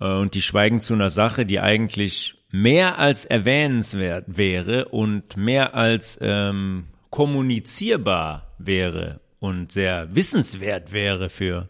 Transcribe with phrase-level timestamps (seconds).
[0.00, 5.74] Äh, und die schweigen zu einer Sache, die eigentlich mehr als erwähnenswert wäre und mehr
[5.74, 11.68] als ähm, kommunizierbar wäre und sehr wissenswert wäre für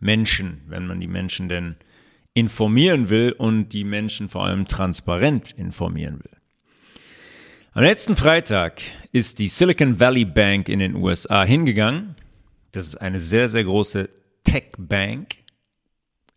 [0.00, 1.76] Menschen, wenn man die Menschen denn
[2.38, 6.36] informieren will und die Menschen vor allem transparent informieren will.
[7.72, 12.14] Am letzten Freitag ist die Silicon Valley Bank in den USA hingegangen.
[12.70, 14.08] Das ist eine sehr, sehr große
[14.44, 15.38] Tech-Bank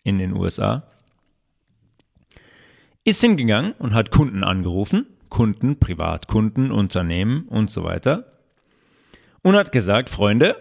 [0.03, 0.87] in den USA.
[3.03, 8.31] Ist hingegangen und hat Kunden angerufen, Kunden, Privatkunden, Unternehmen und so weiter.
[9.43, 10.55] Und hat gesagt, Freunde,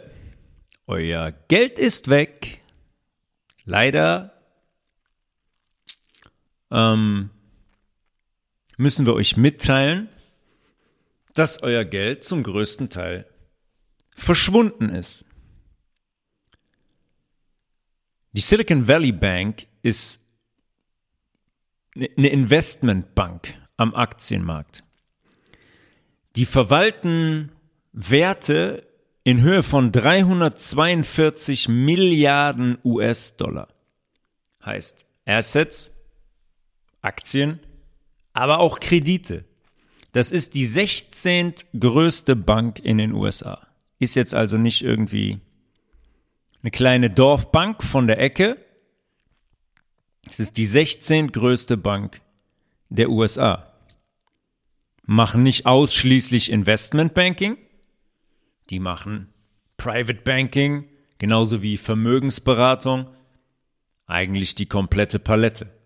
[0.87, 2.61] euer Geld ist weg.
[3.65, 4.40] Leider
[6.71, 7.31] ähm,
[8.77, 10.09] müssen wir euch mitteilen,
[11.35, 13.27] dass euer Geld zum größten Teil
[14.15, 15.25] verschwunden ist.
[18.33, 20.21] Die Silicon Valley Bank ist
[21.97, 24.85] eine Investmentbank am Aktienmarkt.
[26.37, 27.51] Die verwalten
[27.93, 28.87] Werte
[29.25, 33.69] in Höhe von 342 Milliarden US-Dollar.
[34.65, 35.93] Heißt Assets
[37.03, 37.61] Aktien,
[38.33, 39.45] aber auch Kredite.
[40.13, 41.55] Das ist die 16.
[41.79, 43.67] größte Bank in den USA.
[43.99, 45.41] Ist jetzt also nicht irgendwie
[46.63, 48.57] eine kleine Dorfbank von der Ecke.
[50.29, 51.33] Es ist die 16.
[51.33, 52.21] größte Bank
[52.89, 53.73] der USA.
[55.05, 57.57] Machen nicht ausschließlich Investmentbanking.
[58.69, 59.33] Die machen
[59.77, 60.85] Private Banking,
[61.19, 63.11] genauso wie Vermögensberatung.
[64.07, 65.80] Eigentlich die komplette Palette.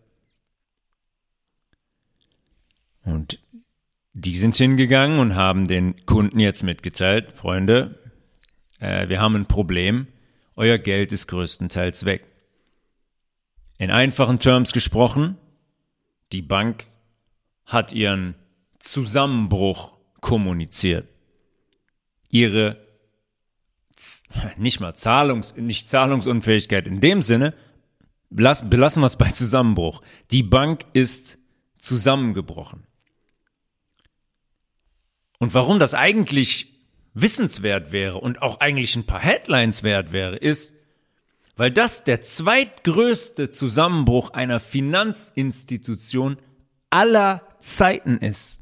[3.04, 3.40] Und
[4.12, 7.98] die sind hingegangen und haben den Kunden jetzt mitgeteilt, Freunde,
[8.78, 10.06] äh, wir haben ein Problem,
[10.56, 12.24] euer Geld ist größtenteils weg.
[13.78, 15.36] In einfachen Terms gesprochen,
[16.32, 16.86] die Bank
[17.66, 18.34] hat ihren
[18.78, 21.08] Zusammenbruch kommuniziert.
[22.30, 22.84] Ihre
[24.56, 27.54] nicht mal Zahlungs, nicht Zahlungsunfähigkeit in dem Sinne,
[28.30, 30.02] belassen wir es bei Zusammenbruch.
[30.30, 31.38] Die Bank ist
[31.76, 32.86] zusammengebrochen.
[35.44, 36.72] Und warum das eigentlich
[37.12, 40.72] wissenswert wäre und auch eigentlich ein paar Headlines wert wäre, ist,
[41.54, 46.38] weil das der zweitgrößte Zusammenbruch einer Finanzinstitution
[46.88, 48.58] aller Zeiten ist.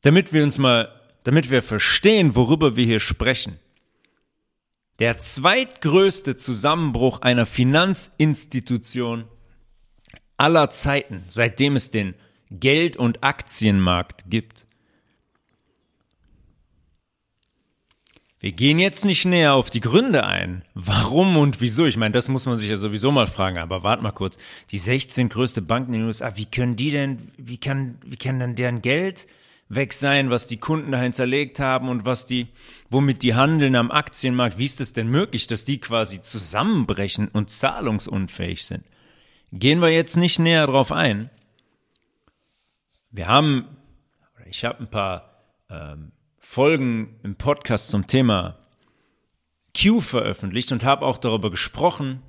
[0.00, 3.58] Damit wir uns mal, damit wir verstehen, worüber wir hier sprechen.
[5.00, 9.28] Der zweitgrößte Zusammenbruch einer Finanzinstitution
[10.38, 12.14] aller Zeiten, seitdem es den
[12.48, 14.65] Geld- und Aktienmarkt gibt.
[18.38, 20.62] Wir gehen jetzt nicht näher auf die Gründe ein.
[20.74, 21.86] Warum und wieso?
[21.86, 23.56] Ich meine, das muss man sich ja sowieso mal fragen.
[23.56, 24.36] Aber warte mal kurz.
[24.70, 28.38] Die 16 größte Banken in den USA, wie können die denn, wie kann, wie kann
[28.38, 29.26] denn deren Geld
[29.68, 32.48] weg sein, was die Kunden da hinterlegt haben und was die,
[32.90, 34.58] womit die handeln am Aktienmarkt?
[34.58, 38.84] Wie ist es denn möglich, dass die quasi zusammenbrechen und zahlungsunfähig sind?
[39.50, 41.30] Gehen wir jetzt nicht näher drauf ein.
[43.10, 43.66] Wir haben,
[44.50, 46.12] ich habe ein paar ähm,
[46.48, 48.56] Folgen im Podcast zum Thema
[49.76, 52.22] Q veröffentlicht und habe auch darüber gesprochen,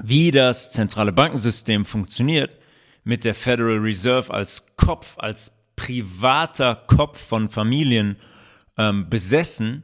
[0.00, 2.56] wie das zentrale Bankensystem funktioniert
[3.02, 8.18] mit der Federal Reserve als Kopf, als privater Kopf von Familien
[8.76, 9.82] ähm, besessen.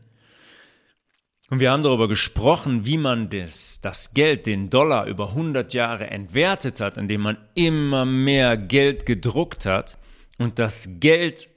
[1.50, 6.08] Und wir haben darüber gesprochen, wie man das, das Geld, den Dollar über 100 Jahre
[6.08, 9.98] entwertet hat, indem man immer mehr Geld gedruckt hat
[10.38, 11.48] und das Geld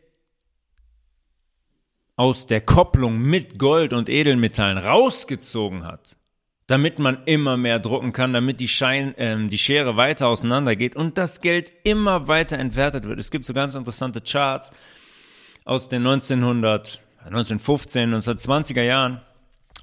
[2.17, 6.17] aus der Kopplung mit Gold und Edelmetallen rausgezogen hat,
[6.65, 11.17] damit man immer mehr drucken kann, damit die, Schein, äh, die Schere weiter auseinandergeht und
[11.17, 13.19] das Geld immer weiter entwertet wird.
[13.19, 14.71] Es gibt so ganz interessante Charts
[15.63, 19.21] aus den 1900, 1915, 1920er Jahren,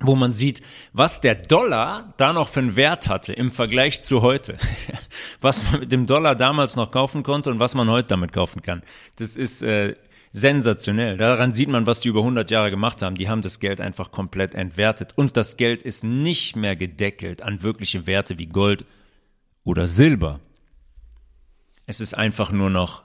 [0.00, 0.60] wo man sieht,
[0.92, 4.56] was der Dollar da noch für einen Wert hatte im Vergleich zu heute.
[5.40, 8.62] was man mit dem Dollar damals noch kaufen konnte und was man heute damit kaufen
[8.62, 8.82] kann.
[9.16, 9.94] Das ist äh,
[10.34, 11.16] sensationell.
[11.16, 13.14] Daran sieht man, was die über 100 Jahre gemacht haben.
[13.14, 15.12] Die haben das Geld einfach komplett entwertet.
[15.14, 18.84] Und das Geld ist nicht mehr gedeckelt an wirkliche Werte wie Gold
[19.62, 20.40] oder Silber.
[21.86, 23.04] Es ist einfach nur noch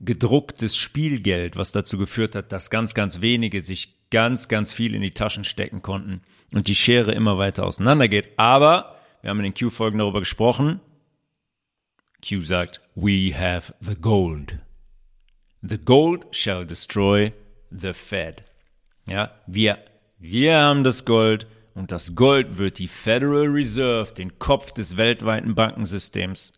[0.00, 5.00] gedrucktes Spielgeld, was dazu geführt hat, dass ganz, ganz wenige sich ganz, ganz viel in
[5.00, 6.20] die Taschen stecken konnten
[6.52, 8.34] und die Schere immer weiter auseinandergeht.
[8.36, 10.80] Aber wir haben in den Q-Folgen darüber gesprochen.
[12.26, 14.58] Q sagt, we have the gold.
[15.62, 17.32] The gold shall destroy
[17.70, 18.44] the Fed.
[19.08, 19.78] Ja, wir,
[20.18, 25.54] wir haben das Gold und das Gold wird die Federal Reserve, den Kopf des weltweiten
[25.54, 26.52] Bankensystems,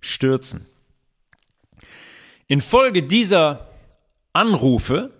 [0.00, 0.66] stürzen.
[2.46, 3.68] Infolge dieser
[4.32, 5.10] Anrufe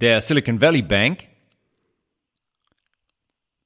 [0.00, 1.24] der Silicon Valley Bank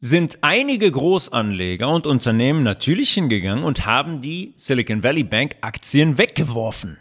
[0.00, 6.98] sind einige Großanleger und Unternehmen natürlich hingegangen und haben die Silicon Valley Bank Aktien weggeworfen.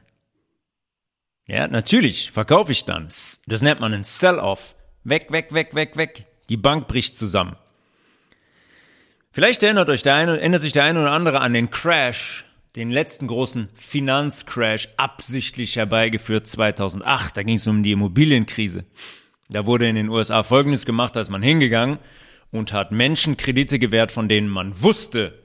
[1.48, 3.08] Ja, natürlich verkaufe ich dann.
[3.48, 4.76] Das nennt man ein Sell-off.
[5.04, 6.26] Weg, weg, weg, weg, weg.
[6.50, 7.58] Die Bank bricht zusammen.
[9.32, 12.46] Vielleicht erinnert, euch der eine, erinnert sich der eine oder andere an den Crash
[12.76, 17.38] den letzten großen Finanzcrash absichtlich herbeigeführt 2008.
[17.38, 18.86] Da ging es um die Immobilienkrise.
[19.50, 22.00] Da wurde in den USA Folgendes gemacht, da ist man hingegangen
[22.52, 25.43] und hat Menschen Kredite gewährt, von denen man wusste,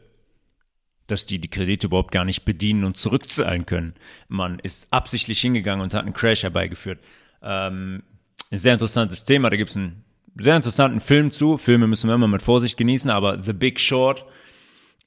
[1.11, 3.95] dass die die Kredite überhaupt gar nicht bedienen und zurückzahlen können.
[4.29, 7.01] Man ist absichtlich hingegangen und hat einen Crash herbeigeführt.
[7.43, 8.03] Ähm,
[8.51, 10.05] ein sehr interessantes Thema, da gibt es einen
[10.37, 11.59] sehr interessanten Film zu.
[11.59, 14.25] Filme müssen wir immer mit Vorsicht genießen, aber The Big Short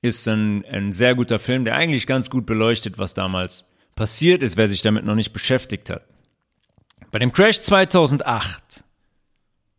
[0.01, 3.65] ist ein, ein sehr guter Film, der eigentlich ganz gut beleuchtet, was damals
[3.95, 6.03] passiert ist, wer sich damit noch nicht beschäftigt hat.
[7.11, 8.83] Bei dem Crash 2008,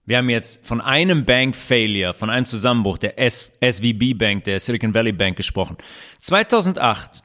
[0.05, 4.59] wir haben jetzt von einem Bank Failure, von einem Zusammenbruch der S SVB Bank, der
[4.59, 5.77] Silicon Valley Bank gesprochen.
[6.21, 7.23] 2008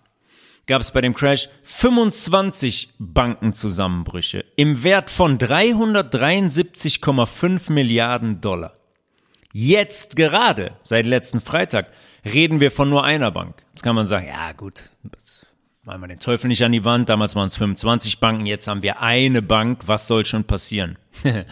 [0.67, 8.73] gab es bei dem Crash 25 Bankenzusammenbrüche im Wert von 373,5 Milliarden Dollar.
[9.53, 11.89] Jetzt gerade, seit letzten Freitag,
[12.25, 13.55] reden wir von nur einer Bank.
[13.73, 14.91] Jetzt kann man sagen, ja gut,
[15.83, 17.09] machen wir den Teufel nicht an die Wand.
[17.09, 19.87] Damals waren es 25 Banken, jetzt haben wir eine Bank.
[19.87, 20.99] Was soll schon passieren?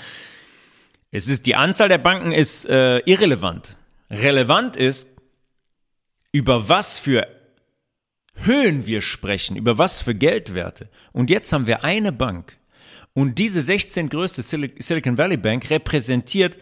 [1.15, 3.77] es ist die Anzahl der Banken ist äh, irrelevant.
[4.09, 5.09] Relevant ist,
[6.33, 7.25] über was für
[8.35, 10.89] Höhen wir sprechen, über was für Geldwerte.
[11.13, 12.57] Und jetzt haben wir eine Bank.
[13.13, 16.57] Und diese 16 größte Silicon Valley Bank repräsentiert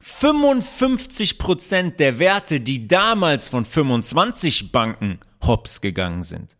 [0.00, 6.56] 55 Prozent der Werte, die damals von 25 Banken hops gegangen sind.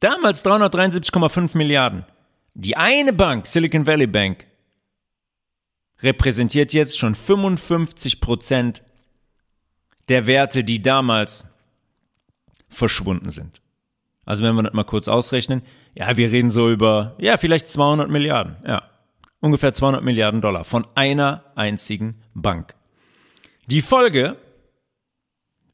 [0.00, 2.04] Damals 373,5 Milliarden.
[2.52, 4.44] Die eine Bank, Silicon Valley Bank,
[6.02, 8.82] repräsentiert jetzt schon 55 Prozent
[10.08, 11.46] der Werte, die damals
[12.68, 13.60] verschwunden sind.
[14.24, 15.62] Also wenn wir das mal kurz ausrechnen,
[15.96, 18.92] ja, wir reden so über, ja, vielleicht 200 Milliarden, ja
[19.42, 22.74] ungefähr 200 Milliarden Dollar von einer einzigen Bank.
[23.66, 24.36] Die Folge,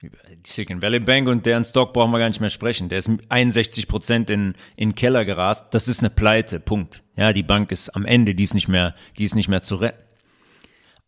[0.02, 0.10] die
[0.44, 2.88] Silicon Valley Bank und deren Stock brauchen wir gar nicht mehr sprechen.
[2.88, 5.66] Der ist 61 Prozent in, in Keller gerast.
[5.72, 6.60] Das ist eine Pleite.
[6.60, 7.02] Punkt.
[7.16, 9.76] Ja, die Bank ist am Ende, die ist nicht mehr, die ist nicht mehr zu
[9.76, 10.02] retten.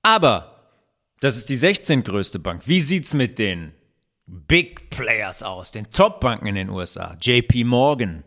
[0.02, 0.56] Aber
[1.20, 2.02] das ist die 16.
[2.02, 2.66] größte Bank.
[2.66, 3.72] Wie sieht's mit den
[4.26, 7.16] Big Players aus, den Top-Banken in den USA?
[7.20, 8.24] JP Morgan,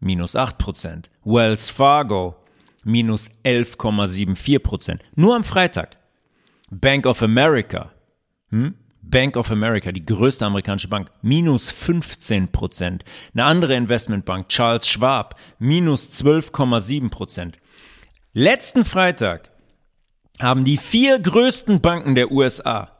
[0.00, 1.10] minus 8 Prozent.
[1.24, 2.36] Wells Fargo,
[2.82, 5.02] minus 11,74 Prozent.
[5.14, 5.96] Nur am Freitag.
[6.70, 7.92] Bank of America,
[8.50, 8.74] hm?
[9.02, 13.04] Bank of America, die größte amerikanische Bank, minus 15 Prozent.
[13.34, 17.58] Eine andere Investmentbank, Charles Schwab, minus 12,7 Prozent.
[18.32, 19.50] Letzten Freitag
[20.40, 22.92] haben die vier größten Banken der USA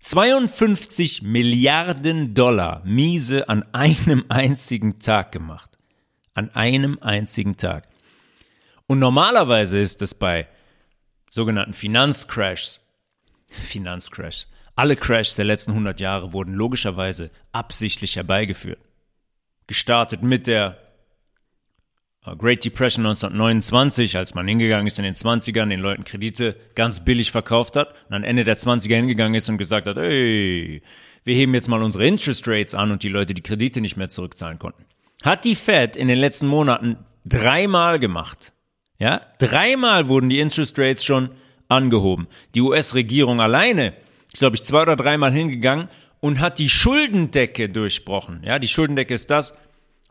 [0.00, 5.78] 52 Milliarden Dollar miese an einem einzigen Tag gemacht.
[6.32, 7.86] An einem einzigen Tag.
[8.86, 10.48] Und normalerweise ist es bei
[11.28, 12.80] sogenannten Finanzcrashs,
[13.48, 14.48] Finanzcrashs,
[14.80, 18.80] alle Crashs der letzten 100 Jahre wurden logischerweise absichtlich herbeigeführt.
[19.66, 20.78] Gestartet mit der
[22.22, 27.32] Great Depression 1929, als man hingegangen ist in den 20ern, den Leuten Kredite ganz billig
[27.32, 30.82] verkauft hat und am Ende der 20er hingegangen ist und gesagt hat, hey,
[31.24, 34.10] wir heben jetzt mal unsere Interest Rates an und die Leute die Kredite nicht mehr
[34.10, 34.84] zurückzahlen konnten.
[35.22, 38.52] Hat die Fed in den letzten Monaten dreimal gemacht.
[38.98, 41.30] Ja, dreimal wurden die Interest Rates schon
[41.68, 42.26] angehoben.
[42.54, 43.94] Die US-Regierung alleine
[44.30, 45.88] ist, glaube ich, zwei oder dreimal hingegangen
[46.20, 48.42] und hat die Schuldendecke durchbrochen.
[48.44, 49.54] Ja, die Schuldendecke ist das,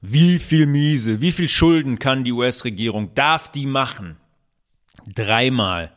[0.01, 4.17] wie viel Miese, wie viel Schulden kann die US-Regierung, darf die machen?
[5.13, 5.91] Dreimal.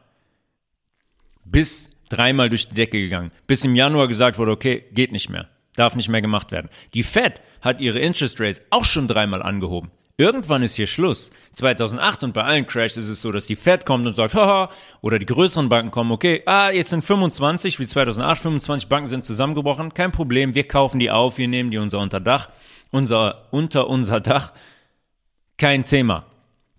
[1.44, 3.32] Bis dreimal durch die Decke gegangen.
[3.47, 5.49] Bis im Januar gesagt wurde, okay, geht nicht mehr.
[5.76, 6.68] Darf nicht mehr gemacht werden.
[6.94, 9.90] Die Fed hat ihre Interest Rate auch schon dreimal angehoben.
[10.18, 11.30] Irgendwann ist hier Schluss.
[11.54, 14.68] 2008 und bei allen Crashs ist es so, dass die Fed kommt und sagt, haha,
[15.00, 19.25] oder die größeren Banken kommen, okay, ah, jetzt sind 25, wie 2008, 25 Banken sind
[19.25, 22.50] zusammengebrochen, kein Problem, wir kaufen die auf, wir nehmen die unser unter Dach,
[22.92, 24.52] unser, unter unser Dach,
[25.56, 26.26] kein Thema.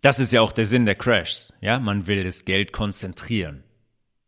[0.01, 3.63] Das ist ja auch der Sinn der Crashs, ja, man will das Geld konzentrieren.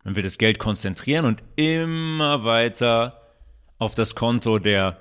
[0.04, 3.22] Man will das Geld konzentrieren und immer weiter
[3.80, 5.00] auf das Konto der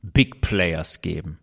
[0.00, 1.38] Big Players geben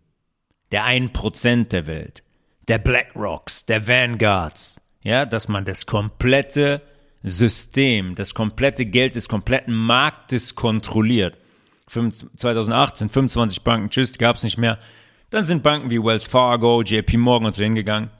[0.72, 2.22] der 1% der Welt,
[2.68, 6.82] der BlackRocks, der Vanguards, ja, dass man das komplette
[7.22, 11.36] System, das komplette Geld des kompletten Marktes kontrolliert.
[11.90, 14.78] 2018 25 Banken, tschüss, gab's nicht mehr.
[15.30, 18.10] Dann sind Banken wie Wells Fargo, JP Morgan und so hingegangen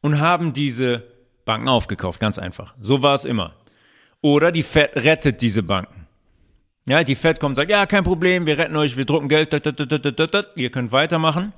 [0.00, 1.04] und haben diese
[1.44, 2.74] Banken aufgekauft, ganz einfach.
[2.80, 3.54] So war es immer.
[4.20, 6.06] Oder die Fed rettet diese Banken.
[6.88, 9.52] Ja, die Fed kommt und sagt, ja, kein Problem, wir retten euch, wir drucken Geld,
[10.56, 11.52] ihr könnt weitermachen.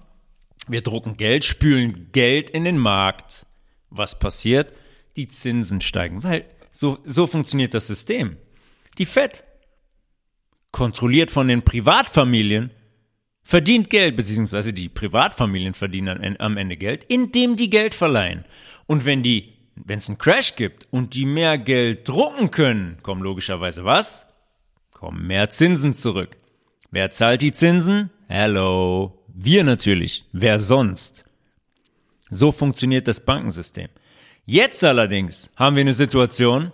[0.68, 3.46] Wir drucken Geld, spülen Geld in den Markt.
[3.90, 4.72] Was passiert?
[5.16, 8.36] Die Zinsen steigen, weil so, so funktioniert das System.
[8.98, 9.44] Die Fed,
[10.76, 12.70] kontrolliert von den Privatfamilien,
[13.42, 18.44] verdient Geld, beziehungsweise die Privatfamilien verdienen am Ende Geld, indem die Geld verleihen.
[18.86, 23.22] Und wenn die, wenn es einen Crash gibt und die mehr Geld drucken können, kommen
[23.22, 24.26] logischerweise was?
[24.92, 26.36] Kommen mehr Zinsen zurück.
[26.90, 28.10] Wer zahlt die Zinsen?
[28.28, 29.24] Hello.
[29.28, 30.26] Wir natürlich.
[30.32, 31.24] Wer sonst?
[32.28, 33.88] So funktioniert das Bankensystem.
[34.44, 36.70] Jetzt allerdings haben wir eine Situation,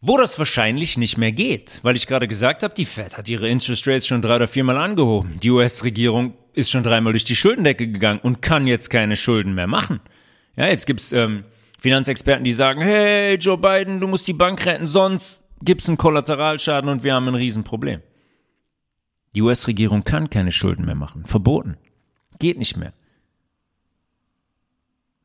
[0.00, 3.48] wo das wahrscheinlich nicht mehr geht, weil ich gerade gesagt habe, die Fed hat ihre
[3.48, 5.38] Interest Rates schon drei oder viermal angehoben.
[5.40, 9.66] Die US-Regierung ist schon dreimal durch die Schuldendecke gegangen und kann jetzt keine Schulden mehr
[9.66, 10.00] machen.
[10.56, 11.44] Ja, jetzt gibt's ähm,
[11.78, 16.88] Finanzexperten, die sagen, hey Joe Biden, du musst die Bank retten, sonst gibt's einen Kollateralschaden
[16.88, 18.00] und wir haben ein Riesenproblem.
[19.34, 21.24] Die US-Regierung kann keine Schulden mehr machen.
[21.26, 21.76] Verboten.
[22.38, 22.92] Geht nicht mehr.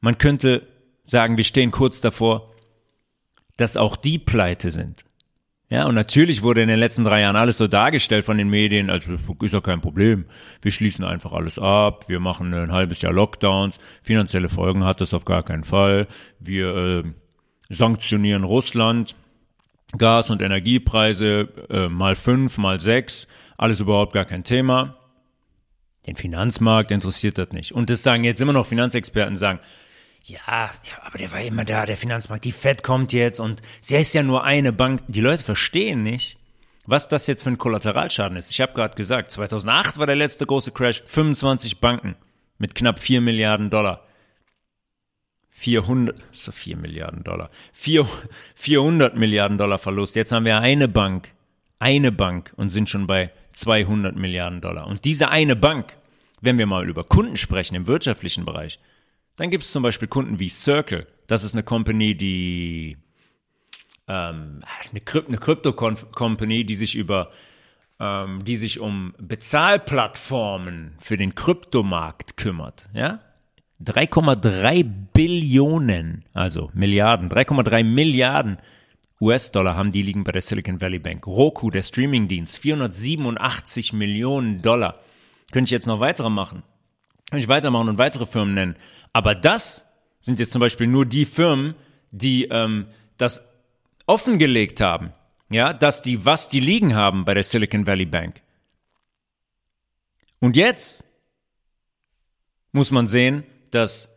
[0.02, 0.68] Man könnte
[1.06, 2.55] sagen, wir stehen kurz davor,
[3.58, 5.04] dass auch die pleite sind.
[5.70, 8.92] Ja, und natürlich wurde in den letzten drei Jahren alles so dargestellt von den Medien,
[8.92, 9.10] als
[9.42, 10.26] ist ja kein Problem.
[10.62, 15.14] Wir schließen einfach alles ab, wir machen ein halbes Jahr Lockdowns, finanzielle Folgen hat das
[15.14, 16.08] auf gar keinen Fall.
[16.40, 17.04] Wir äh,
[17.70, 19.16] sanktionieren Russland,
[19.98, 24.98] Gas- und Energiepreise äh, mal fünf, mal sechs alles überhaupt gar kein Thema.
[26.08, 27.72] Den Finanzmarkt interessiert das nicht.
[27.72, 29.60] Und das sagen jetzt immer noch Finanzexperten, sagen,
[30.28, 33.96] ja, ja, aber der war immer da, der Finanzmarkt, die Fed kommt jetzt und sie
[33.96, 35.04] ist ja nur eine Bank.
[35.08, 36.38] Die Leute verstehen nicht,
[36.88, 38.50] was das jetzt für ein Kollateralschaden ist.
[38.50, 42.16] Ich habe gerade gesagt, 2008 war der letzte große Crash, 25 Banken
[42.58, 44.02] mit knapp 4 Milliarden Dollar.
[45.52, 48.06] 400, so 4 Milliarden Dollar, 4,
[48.56, 50.16] 400 Milliarden Dollar Verlust.
[50.16, 51.30] Jetzt haben wir eine Bank,
[51.80, 54.86] eine Bank und sind schon bei 200 Milliarden Dollar.
[54.88, 55.96] Und diese eine Bank,
[56.42, 58.80] wenn wir mal über Kunden sprechen im wirtschaftlichen Bereich,
[59.38, 61.08] dann gibt es zum Beispiel Kunden wie Circle.
[61.28, 62.98] Das ist eine Company, die
[64.08, 67.32] ähm, eine, Krypt eine Crypto-Company, die sich über
[68.00, 72.90] ähm, die sich um Bezahlplattformen für den Kryptomarkt kümmert.
[72.94, 73.20] Ja,
[73.84, 78.58] 3,3 Billionen, also Milliarden, 3,3 Milliarden
[79.22, 81.26] US-Dollar haben die liegen bei der Silicon Valley Bank.
[81.26, 85.00] Roku, der Streamingdienst, 487 Millionen Dollar.
[85.52, 86.64] Könnte ich jetzt noch weitere machen.
[87.30, 88.76] Könnte ich weitermachen und weitere Firmen nennen.
[89.16, 89.88] Aber das
[90.20, 91.76] sind jetzt zum Beispiel nur die Firmen,
[92.12, 93.48] die ähm, das
[94.08, 95.14] offengelegt haben.
[95.50, 98.42] Ja, dass die, was die liegen haben bei der Silicon Valley Bank.
[100.42, 101.06] Und jetzt
[102.74, 104.14] muss man sehen, dass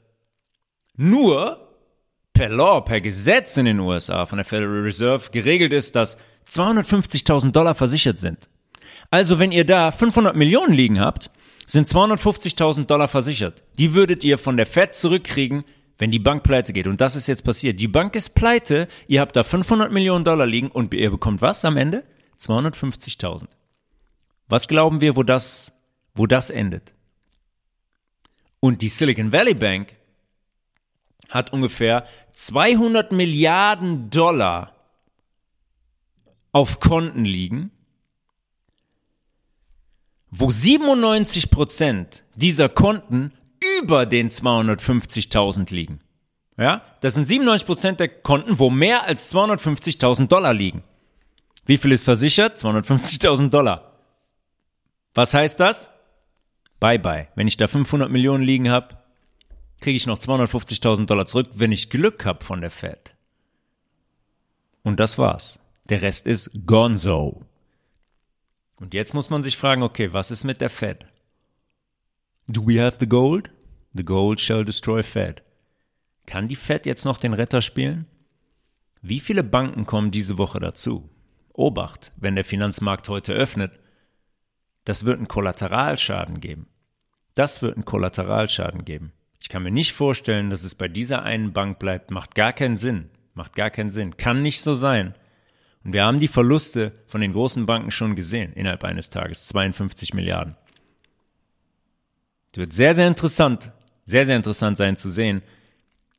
[0.97, 1.77] nur
[2.33, 6.19] per Law, per Gesetz in den USA von der Federal Reserve geregelt ist, dass
[6.51, 8.49] 250.000 Dollar versichert sind.
[9.13, 11.31] Also wenn ihr da 500 Millionen liegen habt,
[11.69, 13.63] sind 250.000 Dollar versichert.
[13.79, 15.65] Die würdet ihr von der Fed zurückkriegen,
[15.99, 16.87] wenn die Bank pleite geht.
[16.87, 17.79] Und das ist jetzt passiert.
[17.79, 21.65] Die Bank ist pleite, ihr habt da 500 Millionen Dollar liegen und ihr bekommt was
[21.65, 22.05] am Ende?
[22.41, 23.49] 250.000.
[24.49, 25.73] Was glauben wir, wo das,
[26.15, 26.95] wo das endet?
[28.61, 29.95] Und die Silicon Valley Bank
[31.29, 34.75] hat ungefähr 200 Milliarden Dollar
[36.53, 37.71] auf Konten liegen,
[40.31, 43.33] wo 97 Prozent dieser Konten
[43.81, 46.01] über den 250.000 liegen.
[46.57, 50.83] Ja, das sind 97 Prozent der Konten, wo mehr als 250.000 Dollar liegen.
[51.67, 52.59] Wie viel ist versichert?
[52.59, 53.93] 250.000 Dollar.
[55.15, 55.91] Was heißt das?
[56.81, 57.29] Bye bye.
[57.35, 58.99] Wenn ich da 500 Millionen liegen habe,
[59.81, 63.15] kriege ich noch 250.000 Dollar zurück, wenn ich Glück habe von der Fed.
[64.83, 65.59] Und das war's.
[65.89, 67.45] Der Rest ist Gonzo.
[68.81, 71.07] Und jetzt muss man sich fragen, okay, was ist mit der Fed?
[72.47, 73.51] Do we have the gold?
[73.93, 75.43] The gold shall destroy Fed.
[76.27, 78.07] Kann die Fed jetzt noch den Retter spielen?
[79.03, 81.09] Wie viele Banken kommen diese Woche dazu?
[81.53, 83.79] Obacht, wenn der Finanzmarkt heute öffnet,
[84.85, 86.67] das wird einen Kollateralschaden geben.
[87.35, 89.13] Das wird einen Kollateralschaden geben.
[89.41, 92.11] Ich kann mir nicht vorstellen, dass es bei dieser einen Bank bleibt.
[92.11, 93.11] Macht gar keinen Sinn.
[93.35, 94.17] Macht gar keinen Sinn.
[94.17, 95.15] Kann nicht so sein.
[95.85, 99.47] Und wir haben die Verluste von den großen Banken schon gesehen innerhalb eines Tages.
[99.47, 100.57] 52 Milliarden.
[102.53, 103.73] Es wird sehr, sehr interessant,
[104.05, 105.43] sehr, sehr interessant sein zu sehen,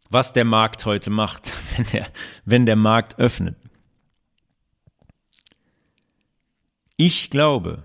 [0.10, 2.08] was der Markt heute macht, wenn der,
[2.46, 3.56] wenn der Markt öffnet.
[6.96, 7.84] Ich glaube,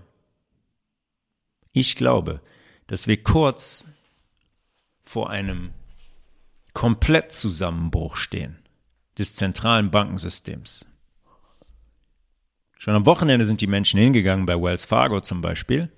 [1.71, 2.41] ich glaube,
[2.87, 3.85] dass wir kurz
[5.03, 5.73] vor einem
[6.73, 8.57] Komplettzusammenbruch stehen
[9.17, 10.85] des zentralen Bankensystems.
[12.77, 15.89] Schon am Wochenende sind die Menschen hingegangen, bei Wells Fargo zum Beispiel,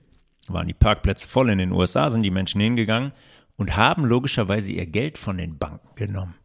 [0.48, 3.12] waren die Parkplätze voll in den USA, sind die Menschen hingegangen
[3.58, 6.36] und haben logischerweise ihr Geld von den Banken genommen.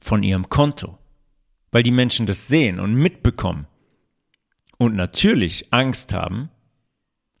[0.00, 0.98] Von ihrem Konto.
[1.70, 3.66] Weil die Menschen das sehen und mitbekommen.
[4.78, 6.50] Und natürlich Angst haben,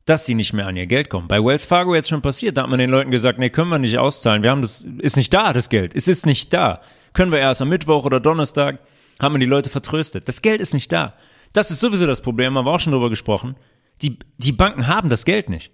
[0.04, 1.28] dass sie nicht mehr an ihr Geld kommen.
[1.28, 3.78] Bei Wells Fargo jetzt schon passiert, da hat man den Leuten gesagt, nee, können wir
[3.78, 4.42] nicht auszahlen.
[4.42, 5.94] Wir haben das, ist nicht da, das Geld.
[5.94, 6.80] Es ist nicht da.
[7.12, 8.78] Können wir erst am Mittwoch oder Donnerstag,
[9.20, 10.28] haben wir die Leute vertröstet.
[10.28, 11.14] Das Geld ist nicht da.
[11.52, 13.56] Das ist sowieso das Problem, haben wir auch schon drüber gesprochen.
[14.02, 15.70] Die, die Banken haben das Geld nicht.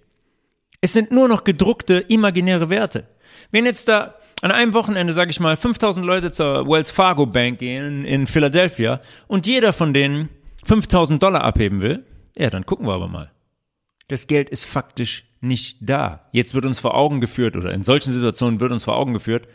[0.80, 3.08] Es sind nur noch gedruckte, imaginäre Werte.
[3.50, 7.60] Wenn jetzt da an einem Wochenende, sage ich mal, 5000 Leute zur Wells Fargo Bank
[7.60, 10.28] gehen in Philadelphia und jeder von denen
[10.64, 12.04] 5000 Dollar abheben will,
[12.36, 13.30] ja, dann gucken wir aber mal.
[14.08, 16.28] Das Geld ist faktisch nicht da.
[16.32, 19.48] Jetzt wird uns vor Augen geführt, oder in solchen Situationen wird uns vor Augen geführt,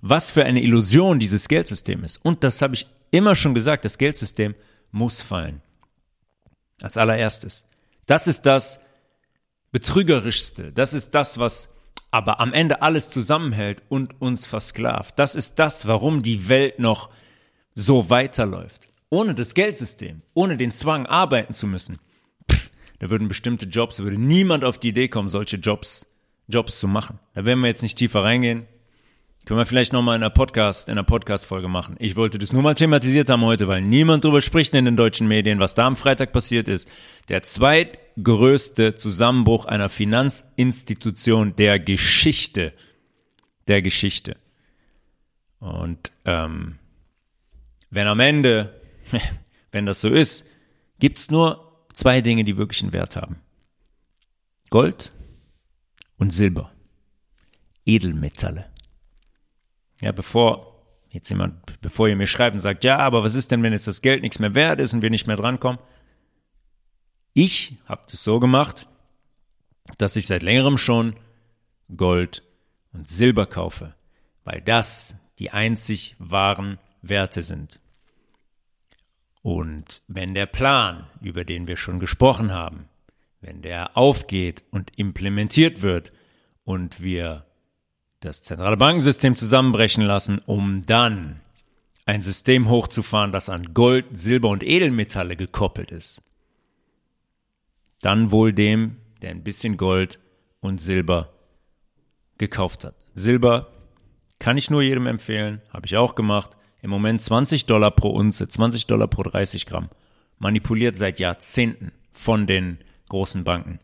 [0.00, 2.18] was für eine Illusion dieses Geldsystem ist.
[2.22, 4.54] Und das habe ich immer schon gesagt, das Geldsystem
[4.90, 5.62] muss fallen.
[6.82, 7.64] Als allererstes.
[8.06, 8.80] Das ist das,
[9.76, 10.72] Betrügerischste.
[10.72, 11.68] Das ist das, was
[12.10, 15.18] aber am Ende alles zusammenhält und uns versklavt.
[15.18, 17.10] Das ist das, warum die Welt noch
[17.74, 18.88] so weiterläuft.
[19.10, 21.98] Ohne das Geldsystem, ohne den Zwang, arbeiten zu müssen,
[22.50, 26.06] pff, da würden bestimmte Jobs, würde niemand auf die Idee kommen, solche Jobs,
[26.48, 27.18] Jobs zu machen.
[27.34, 28.66] Da werden wir jetzt nicht tiefer reingehen.
[29.46, 31.94] Können wir vielleicht nochmal in einer Podcast, in einer Podcast-Folge machen.
[32.00, 35.28] Ich wollte das nur mal thematisiert haben heute, weil niemand drüber spricht in den deutschen
[35.28, 36.88] Medien, was da am Freitag passiert ist.
[37.28, 42.72] Der zweitgrößte Zusammenbruch einer Finanzinstitution der Geschichte.
[43.68, 44.36] Der Geschichte.
[45.60, 46.80] Und ähm,
[47.90, 48.80] wenn am Ende,
[49.70, 50.44] wenn das so ist,
[50.98, 53.36] gibt's nur zwei Dinge, die wirklich einen Wert haben.
[54.70, 55.12] Gold
[56.18, 56.72] und Silber.
[57.84, 58.72] Edelmetalle.
[60.02, 60.76] Ja, bevor
[61.08, 63.86] jetzt jemand, bevor ihr mir schreibt und sagt, ja, aber was ist denn, wenn jetzt
[63.86, 65.80] das Geld nichts mehr wert ist und wir nicht mehr drankommen?
[67.32, 68.86] Ich habe das so gemacht,
[69.98, 71.14] dass ich seit längerem schon
[71.94, 72.42] Gold
[72.92, 73.94] und Silber kaufe,
[74.44, 77.80] weil das die einzig wahren Werte sind.
[79.42, 82.88] Und wenn der Plan, über den wir schon gesprochen haben,
[83.40, 86.12] wenn der aufgeht und implementiert wird
[86.64, 87.45] und wir
[88.26, 91.40] das zentrale Bankensystem zusammenbrechen lassen, um dann
[92.04, 96.22] ein System hochzufahren, das an Gold, Silber und Edelmetalle gekoppelt ist.
[98.00, 100.20] Dann wohl dem, der ein bisschen Gold
[100.60, 101.32] und Silber
[102.38, 102.94] gekauft hat.
[103.14, 103.72] Silber
[104.38, 106.50] kann ich nur jedem empfehlen, habe ich auch gemacht.
[106.82, 109.88] Im Moment 20 Dollar pro Unze, 20 Dollar pro 30 Gramm.
[110.38, 113.78] Manipuliert seit Jahrzehnten von den großen Banken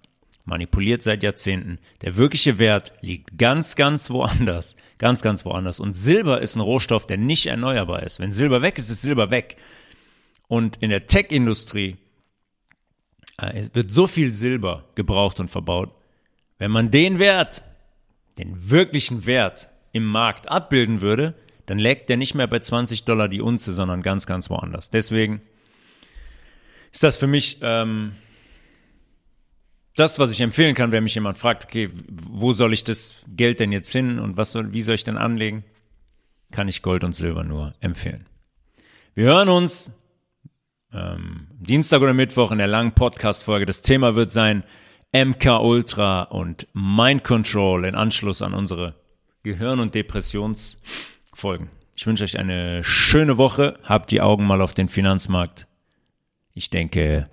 [0.45, 1.79] manipuliert seit Jahrzehnten.
[2.03, 4.77] Der wirkliche Wert liegt ganz, ganz woanders.
[4.99, 5.81] Ganz, ganz woanders.
[5.81, 8.21] Und Silber ist ein Rohstoff, der nicht erneuerbar ist.
[8.21, 9.57] Wenn Silber weg ist, ist Silber weg.
[10.49, 11.97] Und in der Tech-Industrie
[13.39, 15.91] äh, wird so viel Silber gebraucht und verbaut.
[16.59, 17.63] Wenn man den Wert,
[18.39, 21.35] den wirklichen Wert im Markt abbilden würde,
[21.67, 24.91] dann lägt der nicht mehr bei 20 Dollar die Unze, sondern ganz, ganz woanders.
[24.91, 25.41] Deswegen
[26.93, 28.17] ist das für mich ähm,
[29.95, 31.91] das, was ich empfehlen kann, wenn mich jemand fragt, okay,
[32.31, 35.19] wo soll ich das Geld denn jetzt hin und was soll, wie soll ich denn
[35.19, 35.65] anlegen,
[36.51, 38.27] kann ich Gold und Silber nur empfehlen.
[39.15, 39.93] Wir hören uns
[40.93, 43.67] ähm, Dienstag oder Mittwoch in der langen Podcast-Folge.
[43.67, 44.65] Das Thema wird sein
[45.13, 48.95] MK Ultra und Mind Control in Anschluss an unsere
[49.43, 51.69] Gehirn- und Depressionsfolgen.
[51.95, 53.79] Ich wünsche euch eine schöne Woche.
[53.83, 55.67] Habt die Augen mal auf den Finanzmarkt.
[56.55, 57.29] Ich denke,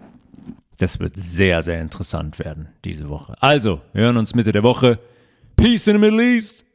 [0.80, 3.36] das wird sehr, sehr interessant werden diese Woche.
[3.42, 5.00] Also, wir hören uns Mitte der Woche.
[5.56, 6.66] Peace in the Middle East.